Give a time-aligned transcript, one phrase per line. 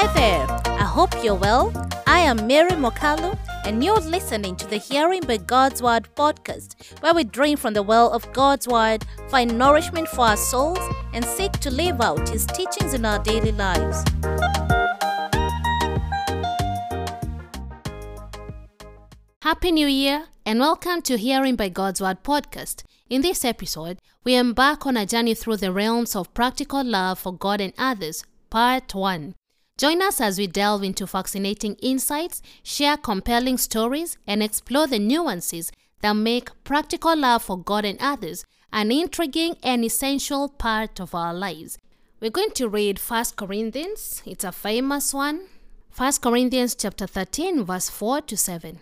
[0.00, 0.46] Hi there,
[0.78, 1.72] I hope you're well.
[2.06, 7.12] I am Mary Mokalu, and you're listening to the Hearing by God's Word podcast, where
[7.12, 10.78] we drink from the well of God's Word, find nourishment for our souls,
[11.12, 14.04] and seek to live out His teachings in our daily lives.
[19.42, 22.84] Happy New Year, and welcome to Hearing by God's Word podcast.
[23.10, 27.34] In this episode, we embark on a journey through the realms of practical love for
[27.34, 29.34] God and others, part 1.
[29.78, 35.70] Join us as we delve into fascinating insights, share compelling stories, and explore the nuances
[36.00, 41.32] that make practical love for God and others an intriguing and essential part of our
[41.32, 41.78] lives.
[42.18, 44.20] We're going to read 1 Corinthians.
[44.26, 45.46] It's a famous one.
[45.96, 48.80] 1 Corinthians chapter 13 verse 4 to 7.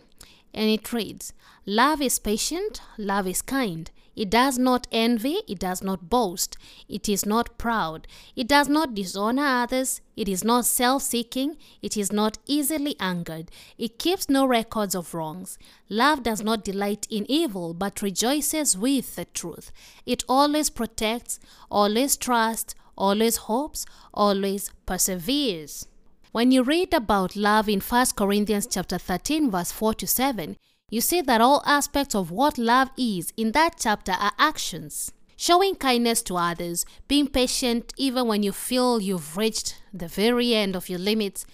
[0.55, 1.35] And it reads,
[1.67, 3.91] Love is patient, love is kind.
[4.17, 6.57] It does not envy, it does not boast,
[6.89, 11.99] it is not proud, it does not dishonor others, it is not self seeking, it
[11.99, 15.59] is not easily angered, it keeps no records of wrongs.
[15.91, 19.71] Love does not delight in evil, but rejoices with the truth.
[20.07, 21.39] It always protects,
[21.71, 25.87] always trusts, always hopes, always perseveres.
[26.33, 30.57] When you read about love in 1 Corinthians chapter 13 verse 4 to 7,
[30.89, 35.13] you see that all aspects of what love is in that chapter are actions.
[35.37, 40.75] Showing kindness to others, being patient even when you feel you've reached the very end
[40.75, 41.45] of your limits.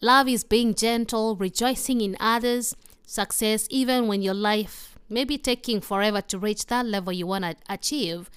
[0.00, 5.80] Love is being gentle, rejoicing in others, success even when your life may be taking
[5.80, 8.30] forever to reach that level you want to achieve.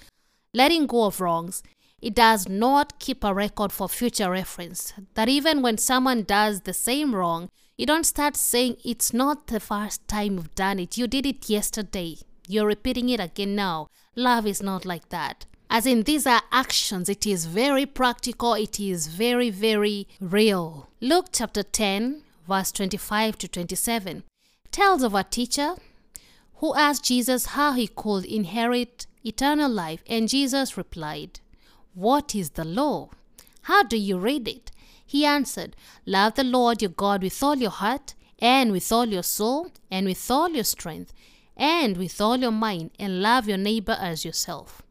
[0.52, 1.62] Letting go of wrongs.
[2.00, 4.92] It does not keep a record for future reference.
[5.14, 9.60] That even when someone does the same wrong, you don't start saying it's not the
[9.60, 10.98] first time you've done it.
[10.98, 12.18] You did it yesterday.
[12.48, 13.86] You're repeating it again now.
[14.16, 15.46] Love is not like that.
[15.70, 17.08] As in, these are actions.
[17.08, 18.54] It is very practical.
[18.54, 20.88] It is very, very real.
[21.00, 24.24] Luke chapter 10, verse 25 to 27
[24.72, 25.76] tells of a teacher
[26.56, 30.02] who asked Jesus how he could inherit eternal life.
[30.08, 31.38] And Jesus replied,
[31.94, 33.10] What is the law?
[33.62, 34.72] How do you read it?
[35.08, 35.74] He answered,
[36.04, 40.04] Love the Lord your God with all your heart, and with all your soul, and
[40.04, 41.14] with all your strength,
[41.56, 44.82] and with all your mind, and love your neighbor as yourself.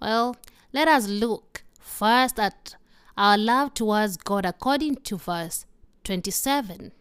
[0.00, 0.34] Well,
[0.72, 2.74] let us look first at
[3.18, 5.66] our love towards God according to verse
[6.04, 6.92] 27.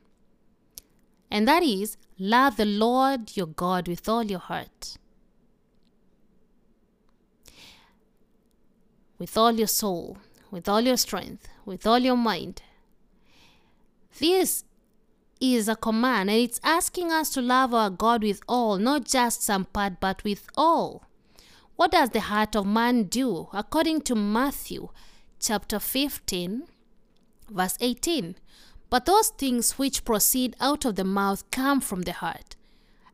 [1.31, 4.97] And that is, love the Lord your God with all your heart,
[9.17, 10.17] with all your soul,
[10.51, 12.61] with all your strength, with all your mind.
[14.19, 14.63] This
[15.39, 19.43] is a command, and it's asking us to love our God with all, not just
[19.43, 21.03] some part, but with all.
[21.75, 23.49] What does the heart of man do?
[23.53, 24.89] According to Matthew
[25.39, 26.63] chapter 15,
[27.49, 28.35] verse 18.
[28.89, 32.55] But those things which proceed out of the mouth come from the heart,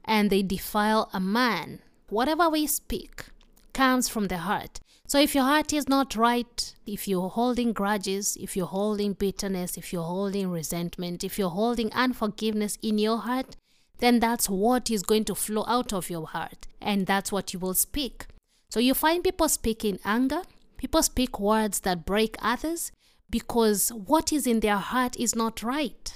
[0.06, 1.80] and they defile a man.
[2.10, 3.26] Whatever we speak
[3.74, 4.80] comes from the heart.
[5.14, 9.78] So if your heart is not right, if you're holding grudges, if you're holding bitterness,
[9.78, 13.56] if you're holding resentment, if you're holding unforgiveness in your heart,
[14.00, 16.66] then that's what is going to flow out of your heart.
[16.82, 18.26] And that's what you will speak.
[18.72, 20.42] So you find people speak in anger,
[20.78, 22.92] people speak words that break others
[23.30, 26.12] because what is in their heart is not right.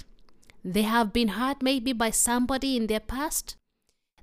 [0.66, 3.58] They have been hurt maybe by somebody in their past.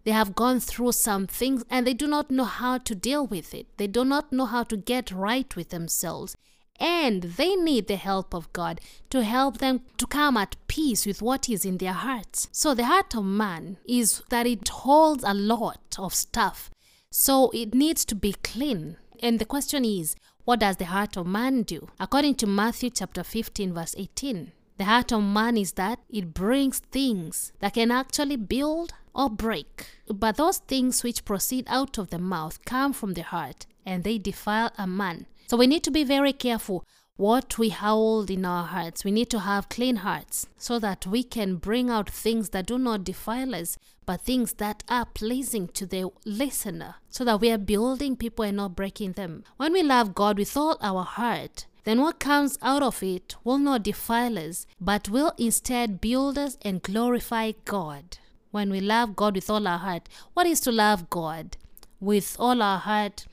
[0.04, 3.54] They have gone through some things and they do not know how to deal with
[3.54, 3.66] it.
[3.78, 6.36] They do not know how to get right with themselves.
[6.78, 11.22] And they need the help of God to help them to come at peace with
[11.22, 12.48] what is in their hearts.
[12.50, 16.70] So, the heart of man is that it holds a lot of stuff.
[17.12, 18.96] So, it needs to be clean.
[19.22, 21.88] And the question is, what does the heart of man do?
[22.00, 26.78] According to Matthew chapter 15, verse 18, the heart of man is that it brings
[26.78, 29.86] things that can actually build or break.
[30.12, 34.18] But those things which proceed out of the mouth come from the heart, and they
[34.18, 35.26] defile a man.
[35.46, 36.84] So we need to be very careful
[37.16, 39.04] what we hold in our hearts.
[39.04, 42.76] We need to have clean hearts so that we can bring out things that do
[42.76, 47.58] not defile us, but things that are pleasing to the listener, so that we are
[47.58, 49.44] building people and not breaking them.
[49.56, 53.58] When we love God with all our heart, then what comes out of it will
[53.58, 58.18] not defile us, but will instead build us and glorify God
[58.50, 60.08] when we love God with all our heart.
[60.32, 61.56] What is to love God?
[62.00, 63.26] With all our heart,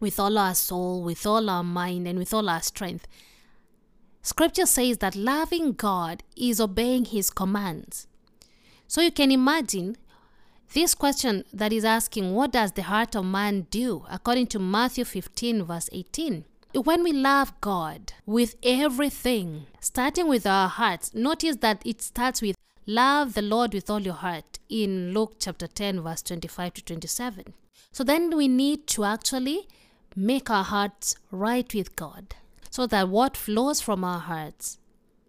[0.00, 3.06] with all our soul, with all our mind, and with all our strength.
[4.22, 8.06] Scripture says that loving God is obeying His commands.
[8.86, 9.96] So you can imagine
[10.74, 14.04] this question that is asking, What does the heart of man do?
[14.10, 16.44] according to Matthew 15, verse 18.
[16.74, 22.56] When we love God with everything, starting with our hearts, notice that it starts with
[22.86, 27.54] love the Lord with all your heart in Luke chapter 10, verse 25 to 27.
[27.90, 29.66] So then we need to actually
[30.14, 32.34] make our hearts right with God
[32.68, 34.78] so that what flows from our hearts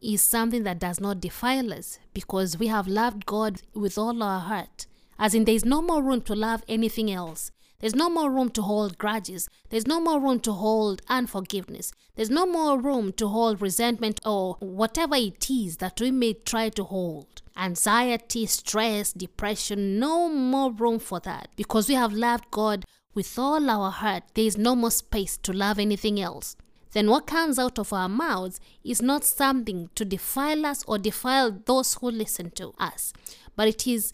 [0.02, 4.42] is something that does not defile us because we have loved God with all our
[4.42, 4.88] heart.
[5.18, 7.52] As in, there's no more room to love anything else.
[7.80, 9.50] There's no more room to hold grudges.
[9.70, 11.92] There's no more room to hold unforgiveness.
[12.16, 16.70] There's no more room to hold resentment or whatever it is that we may try
[16.70, 17.42] to hold.
[17.58, 23.70] Anxiety, stress, depression, no more room for that because we have loved God with all
[23.70, 24.24] our heart.
[24.34, 26.56] There is no more space to love anything else
[26.92, 31.52] then what comes out of our mouths is not something to defile us or defile
[31.66, 33.14] those who listen to us,
[33.56, 34.12] but it is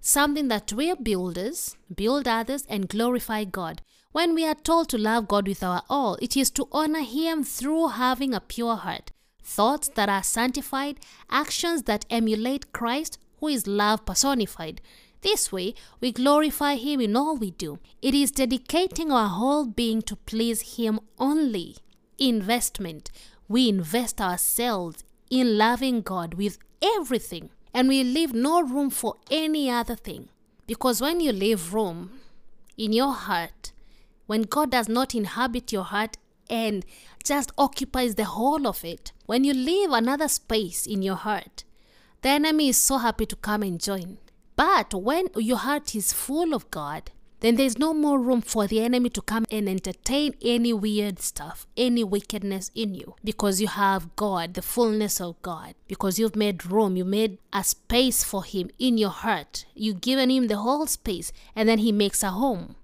[0.00, 3.82] something that we are builders, build others, and glorify God.
[4.12, 7.44] When we are told to love God with our all, it is to honor Him
[7.44, 9.12] through having a pure heart,
[9.42, 10.98] thoughts that are sanctified,
[11.30, 14.80] actions that emulate Christ, who is love personified.
[15.22, 17.78] This way, we glorify Him in all we do.
[18.00, 21.76] It is dedicating our whole being to please Him only
[22.18, 23.10] investment.
[23.48, 29.70] We invest ourselves in loving God with everything, and we leave no room for any
[29.70, 30.28] other thing.
[30.66, 32.20] Because when you leave room
[32.76, 33.72] in your heart,
[34.26, 36.16] when God does not inhabit your heart
[36.48, 36.84] and
[37.24, 41.64] just occupies the whole of it, when you leave another space in your heart,
[42.22, 44.18] the enemy is so happy to come and join.
[44.56, 48.80] But when your heart is full of God, then there's no more room for the
[48.80, 54.14] enemy to come and entertain any weird stuff, any wickedness in you, because you have
[54.14, 58.70] God, the fullness of God, because you've made room, you made a space for Him
[58.78, 59.64] in your heart.
[59.74, 62.76] You've given Him the whole space, and then He makes a home.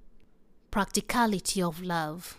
[0.71, 2.39] Practicality of love.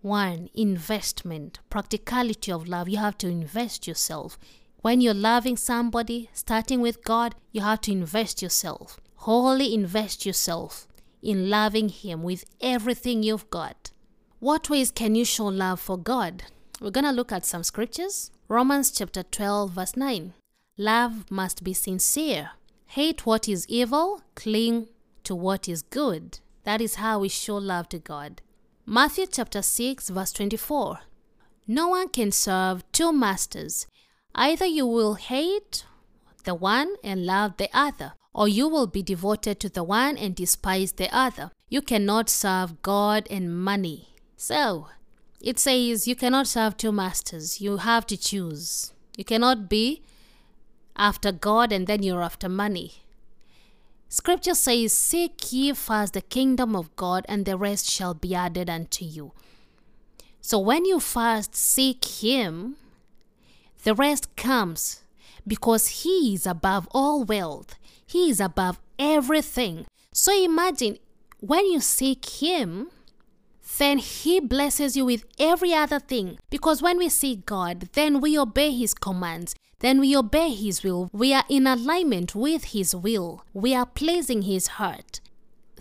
[0.00, 1.60] One, investment.
[1.68, 2.88] Practicality of love.
[2.88, 4.38] You have to invest yourself.
[4.80, 8.98] When you're loving somebody, starting with God, you have to invest yourself.
[9.16, 10.88] Wholly invest yourself
[11.22, 13.90] in loving Him with everything you've got.
[14.38, 16.44] What ways can you show love for God?
[16.80, 18.30] We're going to look at some scriptures.
[18.48, 20.32] Romans chapter 12, verse 9.
[20.78, 22.50] Love must be sincere.
[22.86, 24.88] Hate what is evil, cling
[25.24, 26.38] to what is good.
[26.64, 28.40] That is how we show love to God.
[28.86, 31.00] Matthew chapter 6, verse 24.
[31.66, 33.86] No one can serve two masters.
[34.34, 35.84] Either you will hate
[36.44, 40.34] the one and love the other, or you will be devoted to the one and
[40.34, 41.50] despise the other.
[41.68, 44.08] You cannot serve God and money.
[44.36, 44.88] So,
[45.40, 47.60] it says you cannot serve two masters.
[47.60, 48.92] You have to choose.
[49.16, 50.02] You cannot be
[50.96, 53.02] after God and then you're after money.
[54.08, 58.68] Scripture says, Seek ye first the kingdom of God, and the rest shall be added
[58.68, 59.32] unto you.
[60.40, 62.76] So when you first seek Him,
[63.84, 65.04] the rest comes
[65.50, 67.74] because He is above all wealth.
[68.06, 69.84] He is above everything.
[70.12, 70.98] So imagine
[71.40, 72.88] when you seek Him,
[73.78, 76.38] then He blesses you with every other thing.
[76.50, 79.56] Because when we seek God, then we obey His commands.
[79.80, 81.10] Then we obey His will.
[81.12, 83.44] We are in alignment with His will.
[83.52, 85.20] We are pleasing His heart.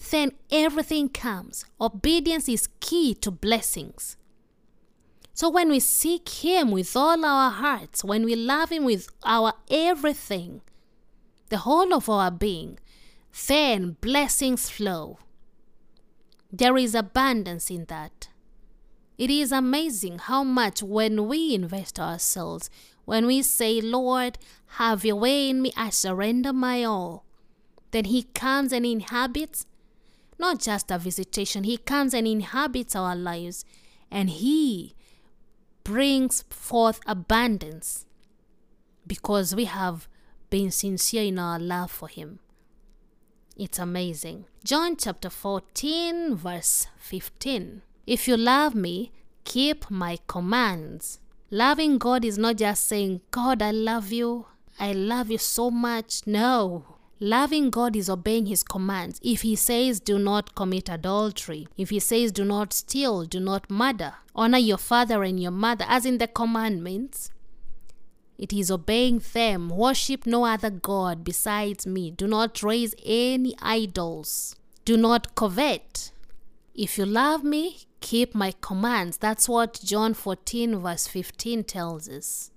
[0.09, 1.65] Then everything comes.
[1.79, 4.17] Obedience is key to blessings.
[5.39, 9.53] So when we seek Him with all our hearts, when we love Him with our
[9.71, 10.59] everything,
[11.47, 12.77] the whole of our being,
[13.47, 15.17] then blessings flow.
[16.51, 18.27] There is abundance in that.
[19.17, 22.69] It is amazing how much when we invest ourselves,
[23.05, 24.37] when we say, Lord,
[24.71, 27.23] have your way in me, I surrender my all,
[27.91, 29.65] then He comes and inhabits,
[30.37, 33.63] not just a visitation, He comes and inhabits our lives,
[34.11, 34.95] and He
[35.83, 38.05] brings forth abundance
[39.05, 40.07] because we have
[40.49, 42.39] been sincere in our love for Him.
[43.55, 44.45] It's amazing.
[44.63, 47.81] John chapter 14, verse 15.
[48.07, 49.11] If you love me,
[49.43, 51.19] keep my commands.
[51.51, 54.45] Loving God is not just saying, God, I love you.
[54.79, 56.25] I love you so much.
[56.25, 56.98] No.
[57.21, 59.19] Loving God is obeying His commands.
[59.21, 63.69] If He says, do not commit adultery, if He says, do not steal, do not
[63.69, 67.31] murder, honor your father and your mother, as in the commandments,
[68.37, 69.67] it is obeying them.
[69.67, 72.09] Worship no other God besides me.
[72.09, 74.55] Do not raise any idols.
[74.85, 76.13] Do not covet.
[76.73, 79.17] If you love me, keep my commands.
[79.17, 82.51] That's what John 14, verse 15 tells us.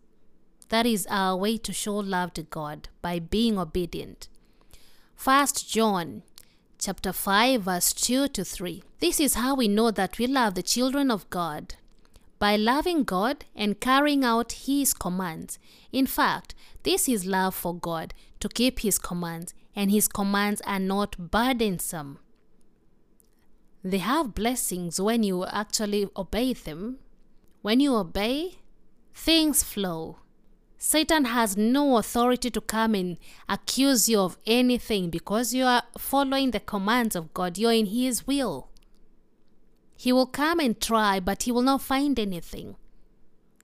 [0.69, 4.29] That is our way to show love to God by being obedient.
[5.23, 6.25] First John
[6.81, 8.83] chapter 5 verse 2 to 3.
[8.99, 11.77] This is how we know that we love the children of God
[12.41, 15.61] by loving God and carrying out His commands.
[15.93, 20.81] In fact, this is love for God to keep His commands, and His commands are
[20.81, 22.19] not burdensome.
[23.85, 26.99] They have blessings when you actually obey them.
[27.61, 28.57] When you obey,
[29.15, 30.17] things flow.
[30.85, 33.17] Satan has no authority to come and
[33.49, 37.57] accuse you of anything because you are following the commands of God.
[37.57, 38.69] You're in His will.
[39.97, 42.75] He will come and try, but he will not find anything.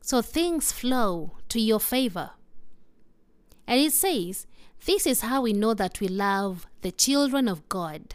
[0.00, 2.30] So things flow to your favor.
[3.66, 4.46] And it says,
[4.86, 8.14] This is how we know that we love the children of God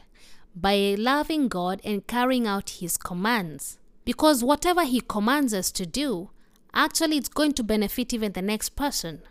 [0.55, 3.79] by loving God and carrying out His commands.
[4.05, 6.29] Because whatever He commands us to do,
[6.74, 9.22] actually it's going to benefit even the next person.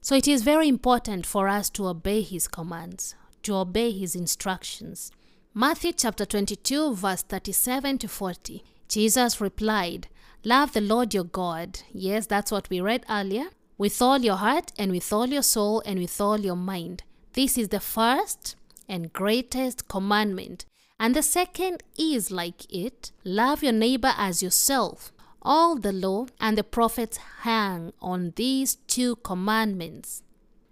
[0.00, 5.12] So it is very important for us to obey His commands, to obey His instructions.
[5.52, 8.64] Matthew chapter 22, verse 37 to 40.
[8.88, 10.08] Jesus replied,
[10.42, 11.80] Love the Lord your God.
[11.92, 13.48] Yes, that's what we read earlier.
[13.76, 17.02] With all your heart, and with all your soul, and with all your mind.
[17.34, 18.56] This is the first
[18.88, 20.64] and greatest commandment.
[20.98, 25.12] And the second is like it love your neighbor as yourself.
[25.42, 30.22] All the law and the prophets hang on these two commandments.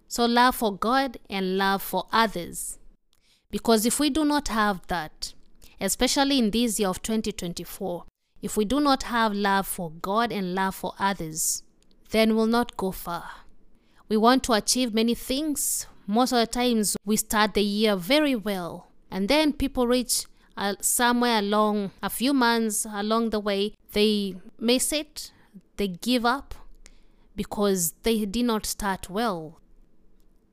[0.07, 2.79] So, love for God and love for others.
[3.51, 5.33] Because if we do not have that,
[5.81, 8.05] especially in this year of 2024,
[8.41, 11.63] if we do not have love for God and love for others,
[12.11, 13.29] then we'll not go far.
[14.07, 15.87] We want to achieve many things.
[16.07, 20.25] Most of the times, we start the year very well, and then people reach
[20.59, 25.31] uh, somewhere along a few months along the way, they miss it,
[25.77, 26.53] they give up
[27.35, 29.59] because they did not start well.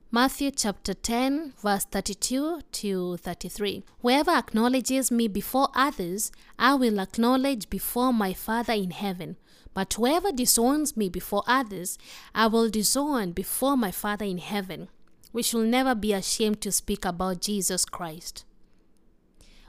[0.09, 3.83] Matthew chapter 10, verse 32 to 33.
[4.01, 9.35] Whoever acknowledges me before others, I will acknowledge before my Father in heaven.
[9.73, 11.97] But whoever disowns me before others,
[12.33, 14.87] I will disown before my Father in heaven.
[15.33, 18.45] We should never be ashamed to speak about Jesus Christ.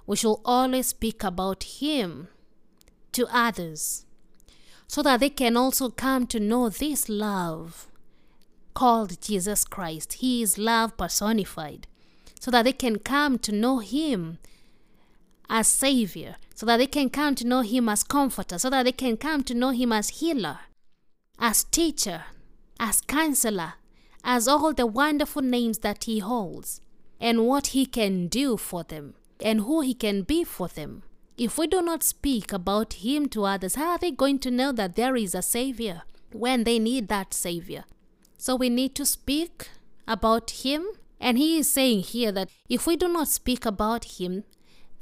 [0.08, 2.28] We should always speak about Him
[3.12, 4.06] to others
[4.86, 7.88] so that they can also come to know this love
[8.72, 10.14] called Jesus Christ.
[10.14, 11.86] He is love personified.
[12.40, 14.38] So that they can come to know Him
[15.50, 16.36] as Savior.
[16.54, 18.58] So that they can come to know Him as Comforter.
[18.58, 20.60] So that they can come to know Him as Healer,
[21.38, 22.22] as Teacher,
[22.80, 23.74] as Counselor,
[24.24, 26.80] as all the wonderful names that He holds,
[27.20, 31.02] and what He can do for them, and who He can be for them.
[31.37, 34.73] If we do not speak about Him to others, how are they going to know
[34.73, 36.02] that there is a Savior
[36.33, 37.85] when they need that Savior?
[38.37, 39.68] So we need to speak
[40.07, 40.85] about Him.
[41.21, 44.45] And He is saying here that if we do not speak about Him,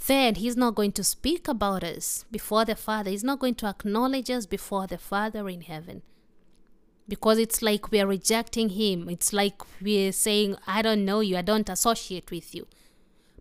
[0.07, 3.11] then He's not going to speak about us before the Father.
[3.11, 6.03] He's not going to acknowledge us before the Father in heaven.
[7.09, 9.09] Because it's like we're rejecting Him.
[9.09, 12.67] It's like we're saying, I don't know you, I don't associate with you.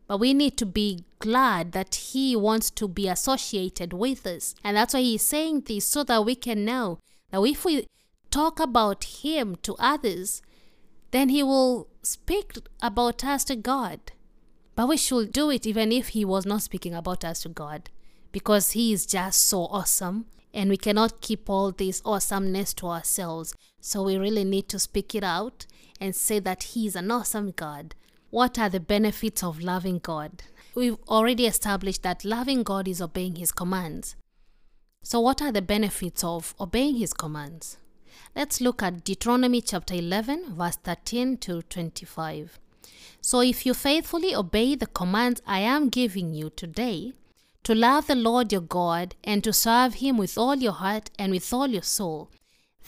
[0.08, 4.54] But we need to be glad that He wants to be associated with us.
[4.64, 7.00] And that's why He's saying this so that we can know
[7.32, 7.88] that if we
[8.30, 10.42] talk about Him to others,
[11.12, 14.00] then He will speak about us to God.
[14.76, 17.90] But we should do it even if He was not speaking about us to God,
[18.32, 23.56] because He is just so awesome, and we cannot keep all this awesomeness to ourselves.
[23.80, 25.66] So we really need to speak it out
[26.00, 27.96] and say that He is an awesome God.
[28.36, 30.44] What are the benefits of loving God?
[30.76, 34.18] We've already established that loving God is obeying His commands.
[35.04, 37.78] So, what are the benefits of obeying His commands?
[38.36, 42.60] Let's look at Deuteronomy chapter 11, verse 13 to 25.
[43.22, 47.14] So if you faithfully obey the commands I am giving you today,
[47.64, 51.32] to love the Lord your God and to serve him with all your heart and
[51.32, 52.30] with all your soul,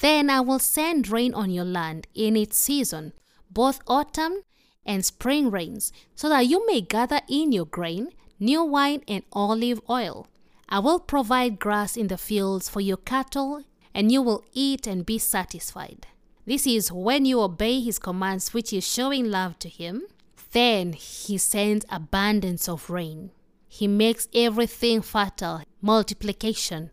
[0.01, 3.13] then I will send rain on your land in its season,
[3.49, 4.41] both autumn
[4.87, 9.81] and spring rains, so that you may gather in your grain, new wine, and olive
[9.89, 10.27] oil.
[10.69, 13.63] I will provide grass in the fields for your cattle
[13.93, 16.07] and you will eat and be satisfied.
[16.45, 20.03] This is when you obey his commands, which is showing love to him.
[20.51, 23.31] Then he sends abundance of rain.
[23.67, 26.91] He makes everything fertile, multiplication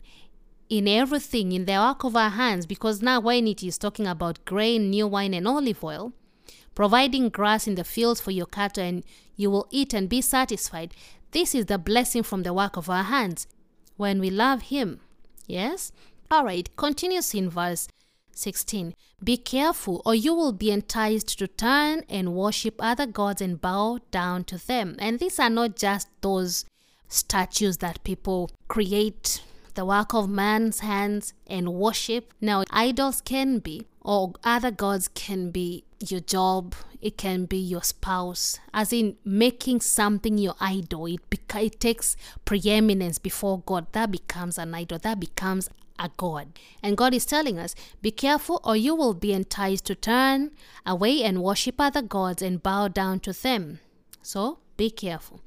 [0.67, 4.43] in everything in the work of our hands, because now when it is talking about
[4.45, 6.11] grain, new wine, and olive oil,
[6.75, 9.03] providing grass in the fields for your cattle, and
[9.35, 10.93] you will eat and be satisfied.
[11.31, 13.47] This is the blessing from the work of our hands
[13.97, 14.99] when we love Him.
[15.47, 15.91] Yes?
[16.31, 17.87] Alright, continues in verse
[18.33, 18.93] 16.
[19.23, 23.99] Be careful, or you will be enticed to turn and worship other gods and bow
[24.11, 24.95] down to them.
[24.99, 26.65] And these are not just those
[27.07, 29.41] statues that people create
[29.75, 32.33] the work of man's hands and worship.
[32.41, 37.83] Now, idols can be, or other gods can be your job, it can be your
[37.83, 41.05] spouse, as in making something your idol.
[41.05, 43.87] It, beca- it takes preeminence before God.
[43.91, 46.59] That becomes an idol, that becomes a God.
[46.81, 50.51] And God is telling us, be careful or you will be enticed to turn
[50.85, 53.79] away and worship other gods and bow down to them.
[54.21, 55.41] So be careful.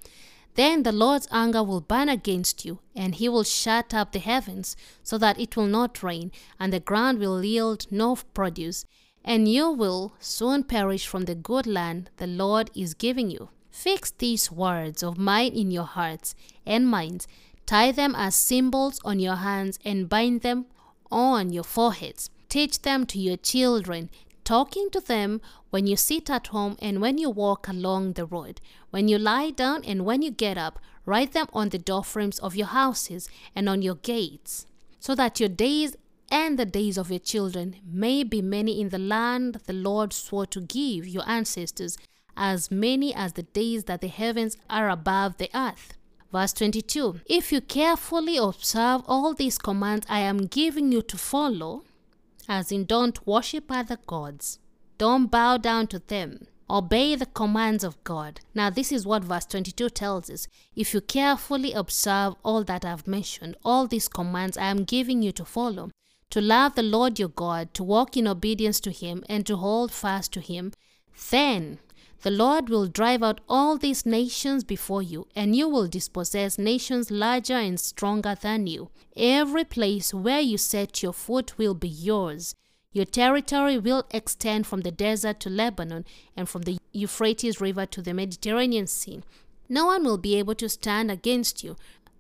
[0.59, 4.77] Then the Lord's anger will burn against you, and he will shut up the heavens,
[5.05, 8.85] so that it will not rain, and the ground will yield no produce,
[9.25, 13.51] and you will soon perish from the good land the Lord is giving you.
[13.71, 16.35] Fix these words of mine in your hearts
[16.67, 17.29] and minds,
[17.65, 20.67] tie them as symbols on your hands, and bind them
[21.09, 22.31] on your foreheads.
[22.49, 24.11] Teach them to your children,
[24.49, 28.63] talking to them when you sit at home and when you walk along the road,
[28.89, 30.81] when you lie down and when you get up.
[31.05, 34.67] Write them on the doorframes of your houses and on your gates,
[34.99, 35.97] so that your days
[36.31, 40.47] and the days of your children may be many in the land the Lord swore
[40.47, 41.99] to give your ancestors,
[42.35, 45.93] as many as the days that the heavens are above the earth.
[46.33, 51.85] Verse 22 If you carefully observe all these commands I am giving you to follow,
[52.49, 54.59] as in don't worship other gods,
[54.97, 58.41] don't bow down to them, obey the commands of God.
[58.55, 60.49] Now, this is what verse 22 tells us.
[60.75, 65.33] If you carefully observe all that I've mentioned, all these commands I am giving you
[65.33, 65.91] to follow,
[66.31, 69.93] to love the Lord your God, to walk in obedience to Him, and to hold
[69.93, 70.73] fast to Him,
[71.31, 71.79] then
[72.23, 77.11] the Lord will drive out all these nations before you, and you will dispossess nations
[77.11, 78.91] larger and stronger than you.
[79.17, 82.57] Every place where you set your foot will be yours.
[82.93, 86.05] Your territory will extend from the desert to Lebanon
[86.37, 89.23] and from the Euphrates River to the Mediterranean Sea.
[89.69, 91.77] No one will be able to stand against you.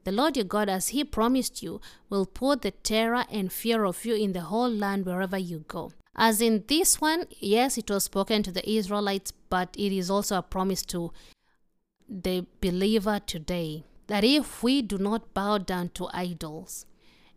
[0.09, 4.07] The Lord your God, as He promised you, will put the terror and fear of
[4.07, 5.93] you in the whole land wherever you go.
[6.17, 10.39] As in this one, yes, it was spoken to the Israelites, but it is also
[10.39, 11.13] a promise to
[12.09, 16.87] the believer today that if we do not bow down to idols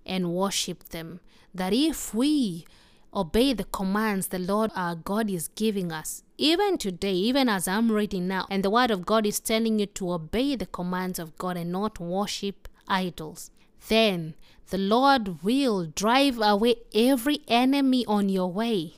[0.05, 1.19] and worship them,
[1.53, 2.65] that if we
[3.13, 7.91] obey the commands the Lord our God is giving us, even today, even as I'm
[7.91, 11.37] reading now, and the Word of God is telling you to obey the commands of
[11.37, 13.51] God and not worship idols,
[13.87, 14.35] then
[14.69, 18.93] the Lord will drive away every enemy on your way.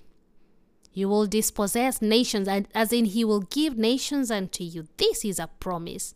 [0.93, 4.87] You will dispossess nations, and as in, He will give nations unto you.
[4.97, 6.13] This is a promise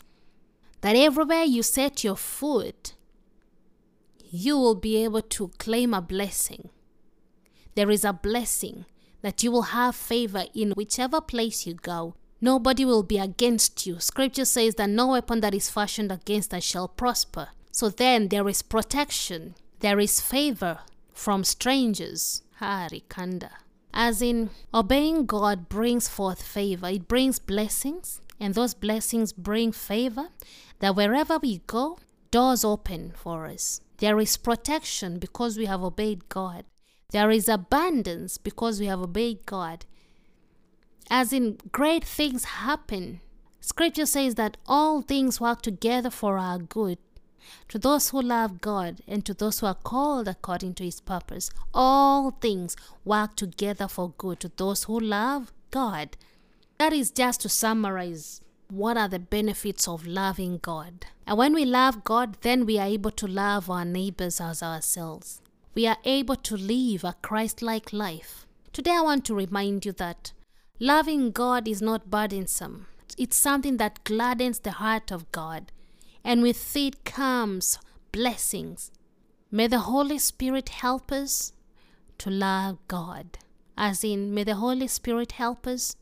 [0.81, 2.93] that everywhere you set your foot,
[4.29, 6.69] you will be able to claim a blessing.
[7.77, 8.85] There is a blessing
[9.21, 12.15] that you will have favor in whichever place you go.
[12.41, 13.99] Nobody will be against you.
[13.99, 17.49] Scripture says that no weapon that is fashioned against us shall prosper.
[17.71, 20.79] So then there is protection, there is favor
[21.13, 22.41] from strangers.
[22.59, 23.51] Harikanda.
[23.93, 30.29] As in, obeying God brings forth favor, it brings blessings, and those blessings bring favor.
[30.79, 31.99] That wherever we go,
[32.31, 33.81] doors open for us.
[33.99, 36.65] There is protection because we have obeyed God.
[37.11, 39.85] There is abundance because we have obeyed God.
[41.09, 43.21] As in, great things happen.
[43.61, 46.97] Scripture says that all things work together for our good
[47.69, 51.49] to those who love God and to those who are called according to his purpose.
[51.73, 56.17] All things work together for good to those who love God.
[56.77, 61.05] That is just to summarize what are the benefits of loving God.
[61.25, 65.41] And when we love God, then we are able to love our neighbors as ourselves.
[65.77, 68.47] We are able to live a Christ like life.
[68.73, 70.31] Today, I want to remind you that
[70.79, 75.71] loving God is not burdensome, it's something that gladdens the heart of God
[76.23, 77.77] and with it comes
[78.11, 78.89] blessings.
[79.51, 81.53] May the Holy Spirit help us
[82.17, 83.37] to love God.
[83.77, 85.95] As in, may the Holy Spirit help us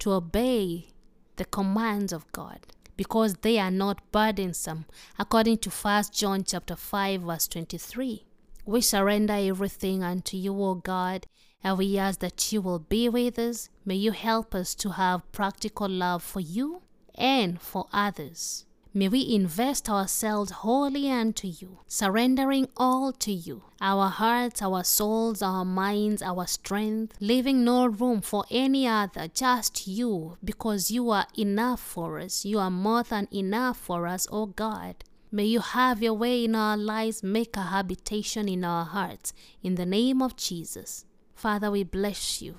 [0.00, 0.88] to obey
[1.36, 2.58] the commands of God
[2.96, 4.84] because they are not burdensome
[5.16, 8.24] according to 1 John chapter 5 verse 23.
[8.64, 11.26] We surrender everything unto you, O God,
[11.64, 13.68] and we ask that you will be with us.
[13.84, 16.82] May you help us to have practical love for you
[17.16, 18.64] and for others.
[18.94, 25.42] May we invest ourselves wholly unto you, surrendering all to you our hearts, our souls,
[25.42, 31.26] our minds, our strength, leaving no room for any other, just you, because you are
[31.36, 32.44] enough for us.
[32.44, 34.96] You are more than enough for us, O God.
[35.34, 39.32] May you have your way in our lives, make a habitation in our hearts.
[39.62, 41.06] In the name of Jesus.
[41.34, 42.56] Father, we bless you.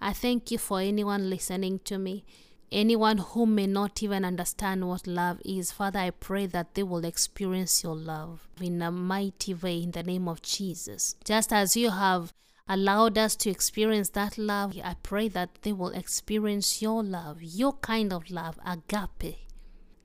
[0.00, 2.24] I thank you for anyone listening to me.
[2.72, 7.04] anyone who may not even understand what love is, Father, I pray that they will
[7.04, 11.14] experience your love in a mighty way in the name of Jesus.
[11.24, 12.32] Just as you have
[12.68, 17.74] allowed us to experience that love, I pray that they will experience your love, your
[17.74, 19.45] kind of love, agape.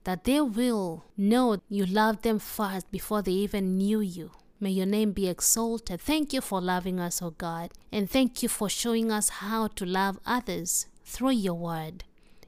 [0.04, 4.32] That they will know you loved them first before they even knew you.
[4.58, 6.00] May your name be exalted.
[6.00, 9.84] Thank you for loving us, O God, and thank you for showing us how to
[9.84, 12.04] love others through your word.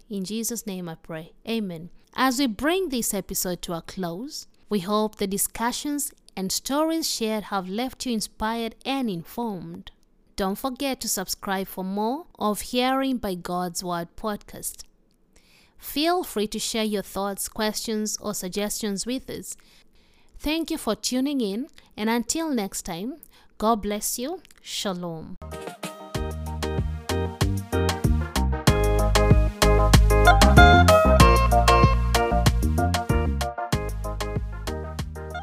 [0.09, 1.33] In Jesus' name I pray.
[1.49, 1.91] Amen.
[2.15, 7.45] As we bring this episode to a close, we hope the discussions and stories shared
[7.45, 9.91] have left you inspired and informed.
[10.37, 14.83] Don't forget to subscribe for more of Hearing by God's Word podcast.
[15.85, 19.55] Feel free to share your thoughts, questions, or suggestions with us.
[20.39, 23.19] Thank you for tuning in, and until next time,
[23.59, 24.41] God bless you.
[24.61, 25.37] Shalom.